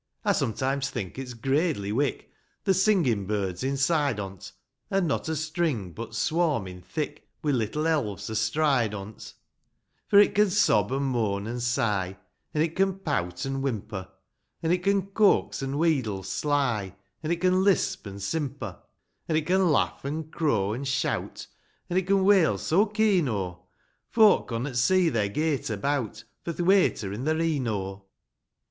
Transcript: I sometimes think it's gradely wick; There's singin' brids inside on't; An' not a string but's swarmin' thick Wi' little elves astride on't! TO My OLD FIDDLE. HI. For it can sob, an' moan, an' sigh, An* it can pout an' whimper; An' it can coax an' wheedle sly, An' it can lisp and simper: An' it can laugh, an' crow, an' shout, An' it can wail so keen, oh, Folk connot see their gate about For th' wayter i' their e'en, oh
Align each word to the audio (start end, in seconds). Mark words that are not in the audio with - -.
I 0.25 0.31
sometimes 0.31 0.89
think 0.89 1.19
it's 1.19 1.35
gradely 1.35 1.91
wick; 1.91 2.31
There's 2.63 2.81
singin' 2.81 3.27
brids 3.27 3.63
inside 3.63 4.19
on't; 4.19 4.51
An' 4.89 5.05
not 5.05 5.29
a 5.29 5.35
string 5.35 5.91
but's 5.91 6.17
swarmin' 6.17 6.81
thick 6.81 7.27
Wi' 7.43 7.51
little 7.51 7.85
elves 7.85 8.27
astride 8.27 8.95
on't! 8.95 9.19
TO 9.19 9.19
My 9.19 9.19
OLD 9.19 9.19
FIDDLE. 9.19 9.29
HI. 9.29 10.05
For 10.07 10.17
it 10.17 10.33
can 10.35 10.49
sob, 10.49 10.91
an' 10.91 11.03
moan, 11.03 11.45
an' 11.45 11.59
sigh, 11.59 12.17
An* 12.51 12.63
it 12.63 12.75
can 12.75 12.97
pout 12.97 13.45
an' 13.45 13.61
whimper; 13.61 14.09
An' 14.63 14.71
it 14.71 14.81
can 14.83 15.05
coax 15.05 15.61
an' 15.61 15.77
wheedle 15.77 16.23
sly, 16.23 16.95
An' 17.21 17.29
it 17.29 17.39
can 17.39 17.63
lisp 17.63 18.07
and 18.07 18.19
simper: 18.19 18.79
An' 19.29 19.35
it 19.35 19.45
can 19.45 19.71
laugh, 19.71 20.03
an' 20.03 20.31
crow, 20.31 20.73
an' 20.73 20.83
shout, 20.85 21.45
An' 21.91 21.97
it 21.97 22.07
can 22.07 22.25
wail 22.25 22.57
so 22.57 22.87
keen, 22.87 23.29
oh, 23.29 23.67
Folk 24.09 24.47
connot 24.47 24.77
see 24.77 25.09
their 25.09 25.29
gate 25.29 25.69
about 25.69 26.23
For 26.43 26.53
th' 26.53 26.61
wayter 26.61 27.13
i' 27.13 27.17
their 27.17 27.39
e'en, 27.39 27.67
oh 27.67 28.05